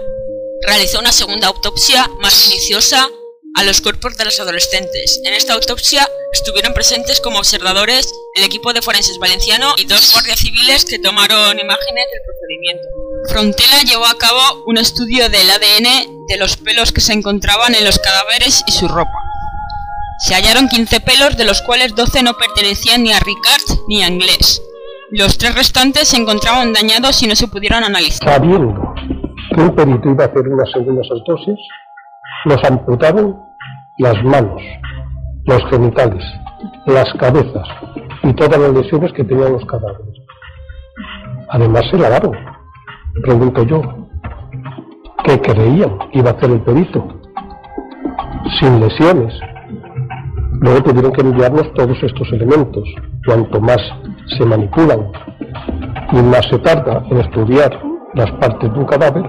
realizó 0.68 1.00
una 1.00 1.12
segunda 1.12 1.48
autopsia 1.48 2.10
más 2.20 2.46
minuciosa 2.46 3.08
a 3.54 3.64
los 3.64 3.80
cuerpos 3.80 4.18
de 4.18 4.26
los 4.26 4.38
adolescentes. 4.38 5.18
En 5.24 5.32
esta 5.32 5.54
autopsia 5.54 6.06
estuvieron 6.32 6.74
presentes 6.74 7.22
como 7.22 7.38
observadores 7.38 8.12
el 8.34 8.44
equipo 8.44 8.74
de 8.74 8.82
forenses 8.82 9.18
valenciano 9.18 9.74
y 9.78 9.86
dos 9.86 10.12
guardias 10.12 10.38
civiles 10.38 10.84
que 10.84 10.98
tomaron 10.98 11.58
imágenes 11.58 12.04
del 12.12 12.20
procedimiento. 12.22 12.88
Frontela 13.30 13.82
llevó 13.82 14.06
a 14.06 14.18
cabo 14.18 14.64
un 14.66 14.76
estudio 14.76 15.30
del 15.30 15.50
ADN 15.50 16.26
de 16.28 16.36
los 16.36 16.58
pelos 16.58 16.92
que 16.92 17.00
se 17.00 17.14
encontraban 17.14 17.74
en 17.74 17.84
los 17.86 17.98
cadáveres 17.98 18.62
y 18.66 18.72
su 18.72 18.88
ropa. 18.88 19.18
Se 20.26 20.34
hallaron 20.34 20.68
15 20.68 21.00
pelos, 21.00 21.36
de 21.36 21.44
los 21.44 21.62
cuales 21.62 21.94
12 21.94 22.22
no 22.24 22.36
pertenecían 22.36 23.04
ni 23.04 23.12
a 23.12 23.20
Ricard 23.20 23.78
ni 23.88 24.02
a 24.02 24.08
Inglés. 24.08 24.60
Los 25.12 25.38
tres 25.38 25.54
restantes 25.54 26.08
se 26.08 26.18
encontraban 26.18 26.74
dañados 26.74 27.22
y 27.22 27.26
no 27.26 27.34
se 27.34 27.48
pudieron 27.48 27.82
analizar. 27.84 28.28
Sabiendo 28.28 28.97
un 29.58 29.74
perito 29.74 30.10
iba 30.10 30.24
a 30.24 30.26
hacer 30.26 30.48
unas 30.48 30.70
segundas 30.70 31.06
autopsias, 31.10 31.58
los 32.44 32.64
amputaron 32.64 33.36
las 33.98 34.22
manos, 34.24 34.62
los 35.46 35.64
genitales, 35.70 36.24
las 36.86 37.12
cabezas 37.14 37.66
y 38.22 38.32
todas 38.34 38.58
las 38.60 38.72
lesiones 38.72 39.12
que 39.12 39.24
tenían 39.24 39.52
los 39.52 39.64
cadáveres. 39.66 40.14
Además 41.48 41.82
se 41.90 41.98
lavaron. 41.98 42.36
Pregunto 43.22 43.62
yo, 43.64 43.82
¿qué 45.24 45.40
creían 45.40 45.98
que 46.12 46.18
iba 46.18 46.30
a 46.30 46.34
hacer 46.34 46.50
el 46.50 46.60
perito? 46.60 47.08
Sin 48.58 48.80
lesiones, 48.80 49.34
Luego 50.60 50.82
tuvieron 50.82 51.12
que 51.12 51.20
enviarnos 51.20 51.72
todos 51.74 52.02
estos 52.02 52.32
elementos. 52.32 52.82
Cuanto 53.24 53.60
más 53.60 53.78
se 54.36 54.44
manipulan 54.44 55.12
y 56.12 56.16
más 56.16 56.46
se 56.50 56.58
tarda 56.58 57.04
en 57.10 57.18
estudiar 57.18 57.78
las 58.14 58.30
partes 58.32 58.72
de 58.72 58.78
un 58.78 58.86
cadáver, 58.86 59.24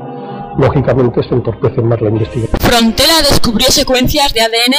lógicamente 0.59 1.23
se 1.23 1.33
entorpece 1.33 1.81
más 1.81 2.01
la 2.01 2.09
investigación. 2.09 2.59
Frontela 2.59 3.21
descubrió 3.21 3.71
secuencias 3.71 4.33
de 4.33 4.41
ADN 4.41 4.75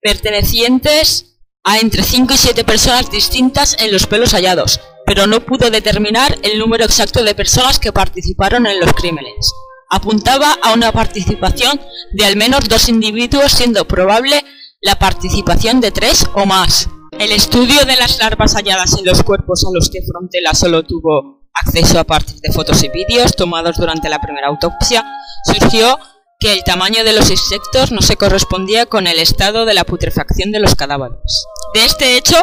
pertenecientes 0.00 1.38
a 1.64 1.78
entre 1.78 2.02
5 2.02 2.34
y 2.34 2.36
7 2.36 2.64
personas 2.64 3.10
distintas 3.10 3.76
en 3.80 3.92
los 3.92 4.06
pelos 4.06 4.32
hallados, 4.32 4.80
pero 5.06 5.26
no 5.26 5.40
pudo 5.40 5.70
determinar 5.70 6.38
el 6.42 6.58
número 6.58 6.84
exacto 6.84 7.24
de 7.24 7.34
personas 7.34 7.78
que 7.78 7.92
participaron 7.92 8.66
en 8.66 8.78
los 8.80 8.92
crímenes. 8.92 9.52
Apuntaba 9.90 10.56
a 10.62 10.72
una 10.72 10.92
participación 10.92 11.80
de 12.12 12.24
al 12.24 12.36
menos 12.36 12.68
dos 12.68 12.88
individuos, 12.88 13.52
siendo 13.52 13.86
probable 13.86 14.44
la 14.80 14.98
participación 14.98 15.80
de 15.80 15.90
tres 15.90 16.26
o 16.34 16.46
más. 16.46 16.88
El 17.18 17.32
estudio 17.32 17.84
de 17.86 17.96
las 17.96 18.18
larvas 18.18 18.54
halladas 18.54 18.98
en 18.98 19.04
los 19.04 19.22
cuerpos 19.22 19.64
a 19.64 19.72
los 19.72 19.88
que 19.88 20.00
Frontela 20.02 20.52
solo 20.52 20.82
tuvo 20.82 21.43
acceso 21.54 21.98
a 21.98 22.04
partir 22.04 22.36
de 22.40 22.52
fotos 22.52 22.82
y 22.82 22.88
vídeos 22.88 23.36
tomados 23.36 23.76
durante 23.76 24.08
la 24.08 24.20
primera 24.20 24.48
autopsia, 24.48 25.04
surgió 25.44 25.98
que 26.40 26.52
el 26.52 26.64
tamaño 26.64 27.04
de 27.04 27.12
los 27.12 27.30
insectos 27.30 27.92
no 27.92 28.02
se 28.02 28.16
correspondía 28.16 28.86
con 28.86 29.06
el 29.06 29.18
estado 29.18 29.64
de 29.64 29.74
la 29.74 29.84
putrefacción 29.84 30.50
de 30.52 30.60
los 30.60 30.74
cadáveres. 30.74 31.46
De 31.74 31.84
este 31.84 32.16
hecho, 32.16 32.36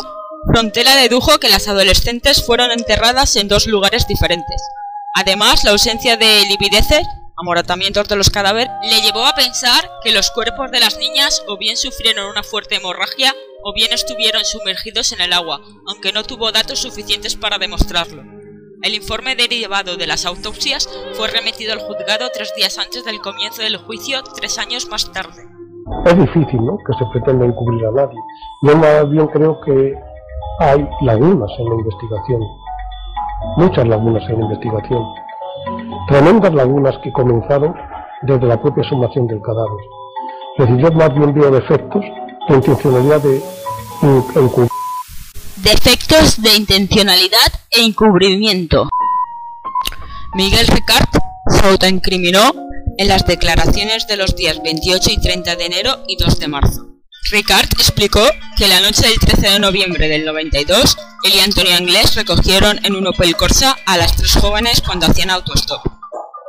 Frontela 0.51 0.96
dedujo 0.96 1.39
que 1.39 1.50
las 1.50 1.68
adolescentes 1.68 2.44
fueron 2.44 2.72
enterradas 2.72 3.36
en 3.36 3.48
dos 3.48 3.68
lugares 3.68 4.08
diferentes. 4.08 4.62
Además, 5.15 5.63
la 5.63 5.72
ausencia 5.72 6.18
de 6.18 6.46
livideces 6.48 7.06
amoratamientos 7.41 8.08
de 8.08 8.15
los 8.15 8.30
cadáveres, 8.30 8.72
le 8.84 9.01
llevó 9.01 9.25
a 9.25 9.34
pensar 9.34 9.89
que 10.03 10.12
los 10.12 10.30
cuerpos 10.32 10.72
de 10.72 10.80
las 10.80 10.98
niñas 10.98 11.44
o 11.48 11.58
bien 11.58 11.75
sufrieron 11.75 12.27
una 12.27 12.44
fuerte 12.44 12.75
hemorragia 12.75 13.36
o 13.63 13.74
bien 13.74 13.91
estuvieron 13.94 14.46
sumergidos 14.46 15.12
en 15.12 15.22
el 15.22 15.34
agua, 15.34 15.62
aunque 15.88 16.12
no 16.12 16.24
tuvo 16.24 16.51
datos 16.51 16.80
suficientes 16.80 17.36
para 17.36 17.58
demostrarlo. 17.58 18.40
El 18.81 18.95
informe 18.95 19.35
derivado 19.35 19.97
de 19.97 20.07
las 20.07 20.25
autopsias 20.25 20.89
fue 21.13 21.27
remitido 21.27 21.73
al 21.73 21.79
juzgado 21.79 22.29
tres 22.33 22.53
días 22.55 22.77
antes 22.77 23.05
del 23.05 23.21
comienzo 23.21 23.61
del 23.61 23.77
juicio, 23.77 24.21
tres 24.35 24.57
años 24.57 24.88
más 24.89 25.11
tarde. 25.11 25.43
Es 26.05 26.17
difícil, 26.17 26.65
¿no?, 26.65 26.77
que 26.77 26.93
se 26.97 27.05
pretenda 27.11 27.45
encubrir 27.45 27.85
a 27.85 27.91
nadie. 27.91 28.19
Yo 28.63 28.75
más 28.77 29.09
bien 29.09 29.27
creo 29.27 29.59
que 29.61 29.93
hay 30.59 30.88
lagunas 31.01 31.51
en 31.59 31.69
la 31.69 31.75
investigación, 31.75 32.41
muchas 33.57 33.88
lagunas 33.88 34.23
en 34.29 34.39
la 34.39 34.45
investigación 34.45 35.03
tremendas 36.07 36.53
lagunas 36.53 36.97
que 37.03 37.11
comenzaron 37.11 37.75
desde 38.23 38.45
la 38.45 38.61
propia 38.61 38.83
sumación 38.83 39.27
del 39.27 39.41
cadáver. 39.41 39.79
Es 40.57 40.67
decir, 40.67 40.83
yo 40.83 40.91
más 40.91 41.13
bien 41.13 41.33
veo 41.33 41.51
defectos 41.51 42.03
de 42.50 42.55
intencionalidad 42.55 43.21
de 43.21 43.41
encubrimiento. 44.01 44.80
Defectos 45.63 46.41
de 46.41 46.56
intencionalidad 46.56 47.53
e 47.70 47.84
encubrimiento. 47.84 48.89
Miguel 50.34 50.65
Ricard 50.65 51.08
se 51.50 51.68
autoincriminó 51.68 52.51
en 52.98 53.08
las 53.08 53.27
declaraciones 53.27 54.08
de 54.08 54.18
los 54.18 54.36
días 54.36 54.60
28 54.63 55.12
y 55.12 55.22
30 55.22 55.56
de 55.56 55.65
enero 55.65 56.03
y 56.08 56.18
2 56.18 56.39
de 56.39 56.48
marzo. 56.48 56.88
Ricard 57.30 57.68
explicó 57.74 58.27
que 58.58 58.68
la 58.68 58.82
noche 58.82 59.08
del 59.08 59.20
13 59.20 59.50
de 59.51 59.60
noviembre 59.60 60.08
del 60.08 60.25
92, 60.25 60.98
él 61.25 61.34
y 61.36 61.39
Antonio 61.41 61.75
Anglés 61.75 62.15
recogieron 62.15 62.84
en 62.84 62.96
un 62.96 63.06
Opel 63.06 63.36
Corsa 63.36 63.77
a 63.86 63.98
las 63.98 64.15
tres 64.15 64.34
jóvenes 64.34 64.82
cuando 64.82 65.06
hacían 65.06 65.30
autostop. 65.30 65.86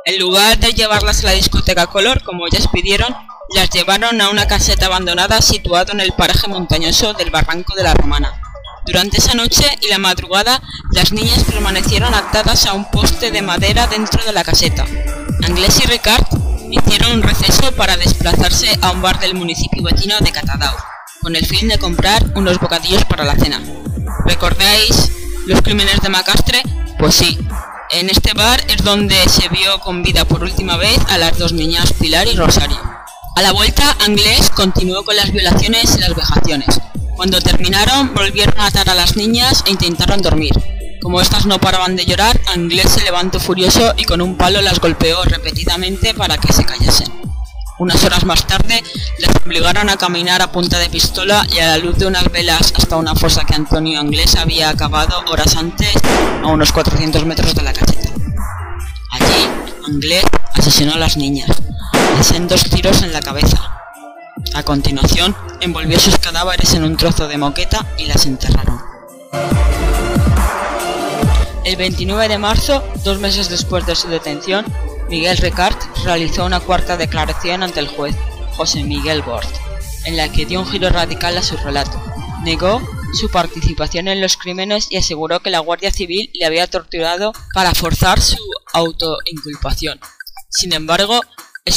En 0.05 0.17
lugar 0.17 0.57
de 0.57 0.73
llevarlas 0.73 1.23
a 1.23 1.27
la 1.27 1.33
discoteca 1.33 1.85
Color, 1.85 2.23
como 2.23 2.47
ellas 2.47 2.67
pidieron, 2.67 3.15
las 3.53 3.69
llevaron 3.69 4.19
a 4.21 4.29
una 4.31 4.47
caseta 4.47 4.87
abandonada 4.87 5.39
situada 5.43 5.93
en 5.93 5.99
el 5.99 6.13
paraje 6.13 6.47
montañoso 6.47 7.13
del 7.13 7.29
Barranco 7.29 7.75
de 7.75 7.83
la 7.83 7.93
Romana. 7.93 8.42
Durante 8.85 9.17
esa 9.17 9.33
noche 9.33 9.63
y 9.81 9.87
la 9.87 9.97
madrugada, 9.97 10.61
las 10.91 11.13
niñas 11.13 11.43
permanecieron 11.45 12.13
atadas 12.13 12.65
a 12.65 12.73
un 12.73 12.89
poste 12.91 13.31
de 13.31 13.41
madera 13.41 13.87
dentro 13.87 14.23
de 14.25 14.33
la 14.33 14.43
caseta. 14.43 14.85
Anglés 15.43 15.79
y 15.81 15.87
Ricard 15.87 16.25
hicieron 16.69 17.13
un 17.13 17.23
receso 17.23 17.71
para 17.73 17.95
desplazarse 17.95 18.77
a 18.81 18.91
un 18.91 19.01
bar 19.01 19.19
del 19.19 19.35
municipio 19.35 19.83
vecino 19.83 20.19
de 20.19 20.31
Catadao, 20.31 20.75
con 21.21 21.35
el 21.35 21.45
fin 21.45 21.69
de 21.69 21.77
comprar 21.77 22.25
unos 22.35 22.59
bocadillos 22.59 23.05
para 23.05 23.23
la 23.23 23.35
cena. 23.35 23.61
¿Recordáis 24.25 25.11
los 25.45 25.61
crímenes 25.61 26.01
de 26.01 26.09
Macastre? 26.09 26.61
Pues 26.99 27.15
sí, 27.15 27.39
en 27.91 28.09
este 28.09 28.33
bar 28.33 28.61
es 28.67 28.83
donde 28.83 29.17
se 29.29 29.47
vio 29.47 29.79
con 29.79 30.03
vida 30.03 30.25
por 30.25 30.43
última 30.43 30.75
vez 30.75 30.99
a 31.09 31.17
las 31.17 31.37
dos 31.37 31.53
niñas 31.53 31.93
Pilar 31.93 32.27
y 32.27 32.35
Rosario. 32.35 32.79
A 33.35 33.41
la 33.41 33.53
vuelta, 33.53 33.95
Anglés 34.05 34.49
continuó 34.49 35.03
con 35.05 35.15
las 35.15 35.31
violaciones 35.31 35.95
y 35.95 36.01
las 36.01 36.15
vejaciones. 36.15 36.81
Cuando 37.15 37.39
terminaron, 37.41 38.13
volvieron 38.13 38.59
a 38.59 38.67
atar 38.67 38.89
a 38.89 38.95
las 38.95 39.15
niñas 39.15 39.63
e 39.67 39.71
intentaron 39.71 40.21
dormir. 40.21 40.53
Como 41.01 41.21
estas 41.21 41.45
no 41.45 41.59
paraban 41.59 41.95
de 41.95 42.05
llorar, 42.05 42.39
Anglés 42.53 42.89
se 42.89 43.03
levantó 43.03 43.39
furioso 43.39 43.93
y 43.97 44.05
con 44.05 44.21
un 44.21 44.35
palo 44.35 44.61
las 44.61 44.79
golpeó 44.79 45.23
repetidamente 45.23 46.13
para 46.13 46.37
que 46.37 46.51
se 46.51 46.65
callasen. 46.65 47.11
Unas 47.77 48.03
horas 48.03 48.23
más 48.23 48.47
tarde, 48.47 48.83
les 49.19 49.29
obligaron 49.45 49.89
a 49.89 49.97
caminar 49.97 50.41
a 50.41 50.51
punta 50.51 50.79
de 50.79 50.89
pistola 50.89 51.45
y 51.53 51.59
a 51.59 51.67
la 51.67 51.77
luz 51.77 51.97
de 51.97 52.07
unas 52.07 52.31
velas 52.31 52.73
hasta 52.75 52.95
una 52.95 53.15
fosa 53.15 53.43
que 53.45 53.53
Antonio 53.53 53.99
Anglés 53.99 54.35
había 54.35 54.69
acabado 54.69 55.23
horas 55.27 55.55
antes 55.55 55.93
a 56.43 56.47
unos 56.47 56.71
400 56.71 57.25
metros 57.25 57.53
de 57.53 57.63
la 57.63 57.73
caseta. 57.73 58.09
Allí, 59.11 59.47
Anglés 59.85 60.23
asesinó 60.53 60.93
a 60.93 60.97
las 60.97 61.17
niñas, 61.17 61.49
en 62.33 62.47
dos 62.47 62.63
tiros 62.63 63.01
en 63.01 63.11
la 63.11 63.21
cabeza. 63.21 63.72
A 64.53 64.61
continuación, 64.61 65.35
envolvió 65.61 65.99
sus 65.99 66.19
cadáveres 66.19 66.73
en 66.75 66.83
un 66.83 66.95
trozo 66.95 67.27
de 67.27 67.37
moqueta 67.37 67.87
y 67.97 68.05
las 68.05 68.27
enterraron. 68.27 68.79
El 71.65 71.75
29 71.75 72.27
de 72.27 72.37
marzo, 72.37 72.83
dos 73.03 73.19
meses 73.19 73.49
después 73.49 73.85
de 73.87 73.95
su 73.95 74.09
detención, 74.09 74.65
Miguel 75.09 75.37
Ricard 75.37 75.75
realizó 76.03 76.45
una 76.45 76.59
cuarta 76.59 76.97
declaración 76.97 77.63
ante 77.63 77.79
el 77.79 77.87
juez, 77.87 78.15
José 78.55 78.83
Miguel 78.83 79.23
Bort, 79.23 79.49
en 80.05 80.17
la 80.17 80.31
que 80.31 80.45
dio 80.45 80.59
un 80.59 80.67
giro 80.67 80.89
radical 80.89 81.35
a 81.37 81.43
su 81.43 81.57
relato. 81.57 81.99
Negó 82.43 82.81
su 83.13 83.31
participación 83.31 84.07
en 84.07 84.21
los 84.21 84.37
crímenes 84.37 84.87
y 84.91 84.97
aseguró 84.97 85.39
que 85.39 85.49
la 85.49 85.59
Guardia 85.59 85.91
Civil 85.91 86.29
le 86.33 86.45
había 86.45 86.67
torturado 86.67 87.33
para 87.53 87.73
forzar 87.73 88.21
su 88.21 88.37
autoinculpación. 88.73 89.99
Sin 90.49 90.73
embargo, 90.73 91.21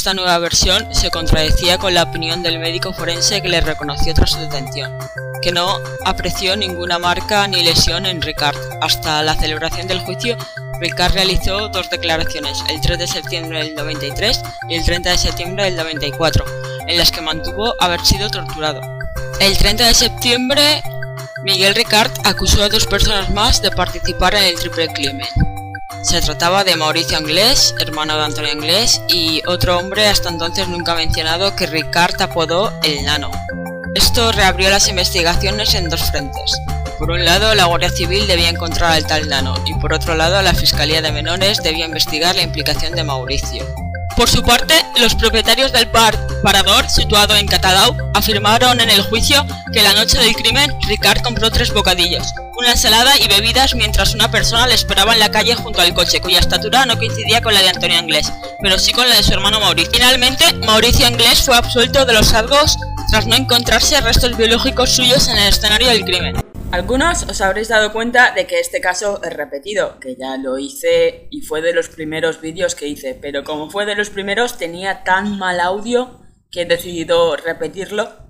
esta 0.07 0.15
nueva 0.15 0.39
versión 0.39 0.95
se 0.95 1.11
contradecía 1.11 1.79
con 1.79 1.93
la 1.93 2.05
opinión 2.05 2.43
del 2.43 2.61
médico 2.61 2.93
forense 2.93 3.43
que 3.43 3.49
le 3.49 3.61
reconoció 3.61 4.15
tras 4.15 4.31
su 4.31 4.39
detención, 4.39 4.97
que 5.43 5.51
no 5.51 5.81
apreció 6.05 6.57
ninguna 6.57 7.01
marca 7.01 7.49
ni 7.49 7.63
lesión 7.65 8.07
en 8.07 8.23
Ricard. 8.23 8.57
Hasta 8.81 9.23
la 9.25 9.35
celebración 9.35 9.89
del 9.89 9.99
juicio, 9.99 10.37
Ricard 10.81 11.15
realizó 11.15 11.71
dos 11.71 11.91
declaraciones, 11.91 12.63
el 12.69 12.81
3 12.81 13.01
de 13.01 13.07
septiembre 13.09 13.65
del 13.65 13.75
93 13.75 14.43
y 14.69 14.75
el 14.77 14.85
30 14.85 15.11
de 15.11 15.19
septiembre 15.19 15.65
del 15.65 15.75
94, 15.75 16.45
en 16.87 16.99
las 16.99 17.11
que 17.11 17.21
mantuvo 17.21 17.75
haber 17.81 18.05
sido 18.07 18.31
torturado. 18.31 18.81
El 19.41 19.59
30 19.59 19.87
de 19.87 19.95
septiembre, 19.95 20.83
Miguel 21.43 21.75
Ricard 21.75 22.13
acusó 22.25 22.63
a 22.63 22.69
dos 22.69 22.87
personas 22.87 23.31
más 23.31 23.61
de 23.61 23.73
participar 23.73 24.37
en 24.37 24.45
el 24.45 24.55
triple 24.55 24.87
crimen. 24.87 25.27
Se 26.03 26.21
trataba 26.21 26.65
de 26.65 26.77
Mauricio 26.77 27.19
Anglés, 27.19 27.75
hermano 27.81 28.17
de 28.17 28.25
Antonio 28.25 28.53
Anglés, 28.53 29.01
y 29.09 29.43
otro 29.47 29.79
hombre 29.79 30.07
hasta 30.07 30.29
entonces 30.29 30.69
nunca 30.69 30.95
mencionado 30.95 31.55
que 31.57 31.67
Ricard 31.67 32.21
apodó 32.23 32.73
el 32.85 33.05
Nano. 33.05 33.31
Esto 33.95 34.31
reabrió 34.33 34.71
las 34.71 34.89
investigaciones 34.89 35.75
en 35.75 35.89
dos 35.89 36.03
frentes. 36.11 36.61
Por 36.99 37.11
un 37.11 37.25
lado, 37.25 37.55
la 37.55 37.67
Guardia 37.67 37.91
Civil 37.91 38.27
debía 38.27 38.49
encontrar 38.49 38.93
al 38.93 39.07
tal 39.07 39.29
Nano 39.29 39.55
y 39.67 39.75
por 39.75 39.93
otro 39.93 40.15
lado, 40.15 40.41
la 40.43 40.55
Fiscalía 40.55 41.03
de 41.03 41.13
Menores 41.13 41.63
debía 41.63 41.87
investigar 41.87 42.35
la 42.37 42.43
implicación 42.43 42.95
de 42.95 43.05
Mauricio. 43.05 43.67
Por 44.17 44.31
su 44.31 44.43
parte, 44.43 44.75
los 44.99 45.15
propietarios 45.15 45.73
del 45.73 45.89
par 45.89 46.17
Parador, 46.43 46.89
situado 46.89 47.37
en 47.37 47.47
Catalau, 47.47 47.95
afirmaron 48.15 48.81
en 48.81 48.89
el 48.89 49.03
juicio 49.03 49.45
que 49.73 49.83
la 49.83 49.93
noche 49.93 50.19
del 50.19 50.35
crimen 50.35 50.73
Ricard 50.89 51.21
compró 51.23 51.51
tres 51.51 51.73
bocadillos, 51.73 52.33
una 52.59 52.73
ensalada 52.73 53.13
y 53.19 53.29
bebidas 53.29 53.75
mientras 53.75 54.15
una 54.15 54.31
persona 54.31 54.67
le 54.67 54.75
esperaba 54.75 55.13
en 55.13 55.21
la 55.21 55.31
calle 55.31 55.55
junto 55.55 55.81
al 55.81 55.95
coche, 55.95 56.21
cuya 56.21 56.41
estatura 56.41 56.87
no 56.87 56.97
coincidía 56.97 57.41
con 57.43 57.55
la 57.55 57.63
de 57.63 57.69
Antonio 57.69 57.99
Anglés, 57.99 58.33
pero 58.63 58.79
sí 58.79 58.93
con 58.93 59.09
la 59.09 59.17
de 59.17 59.23
su 59.23 59.33
hermano 59.33 59.61
Mauricio. 59.61 59.93
Finalmente, 59.93 60.45
Mauricio 60.67 61.07
Anglés 61.07 61.43
fue 61.43 61.57
absuelto 61.57 62.05
de 62.05 62.13
los 62.13 62.33
cargos 62.33 62.77
tras 63.11 63.27
no 63.27 63.37
encontrarse 63.37 64.01
restos 64.01 64.37
biológicos 64.37 64.91
suyos 64.91 65.29
en 65.29 65.37
el 65.37 65.49
escenario 65.49 65.89
del 65.89 66.05
crimen. 66.05 66.37
Algunos 66.73 67.23
os 67.23 67.41
habréis 67.41 67.69
dado 67.69 67.93
cuenta 67.93 68.33
de 68.33 68.47
que 68.47 68.59
este 68.59 68.81
caso 68.81 69.23
es 69.23 69.33
repetido, 69.33 70.01
que 70.01 70.17
ya 70.17 70.37
lo 70.37 70.59
hice 70.59 71.29
y 71.31 71.43
fue 71.43 71.63
de 71.63 71.73
los 71.73 71.89
primeros 71.89 72.41
vídeos 72.41 72.75
que 72.75 72.89
hice, 72.89 73.15
pero 73.15 73.45
como 73.45 73.71
fue 73.71 73.87
de 73.87 73.95
los 73.95 74.11
primeros 74.11 74.59
tenía 74.59 75.05
tan 75.05 75.39
mal 75.39 75.61
audio 75.61 76.21
que 76.51 76.63
he 76.63 76.65
decidido 76.65 77.37
repetirlo 77.37 78.26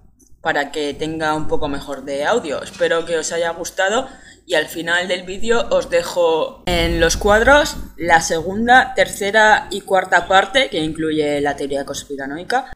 para 0.46 0.70
que 0.70 0.94
tenga 0.94 1.34
un 1.34 1.48
poco 1.48 1.66
mejor 1.66 2.04
de 2.04 2.24
audio. 2.24 2.62
Espero 2.62 3.04
que 3.04 3.18
os 3.18 3.32
haya 3.32 3.50
gustado 3.50 4.06
y 4.46 4.54
al 4.54 4.66
final 4.66 5.08
del 5.08 5.24
vídeo 5.24 5.66
os 5.70 5.90
dejo 5.90 6.62
en 6.66 7.00
los 7.00 7.16
cuadros 7.16 7.74
la 7.96 8.20
segunda, 8.20 8.94
tercera 8.94 9.66
y 9.72 9.80
cuarta 9.80 10.28
parte 10.28 10.70
que 10.70 10.78
incluye 10.78 11.40
la 11.40 11.56
teoría 11.56 11.84
conspiranoica. 11.84 12.70